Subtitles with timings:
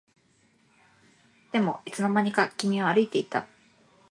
[1.51, 3.45] でもいつの間にか君は歩いていた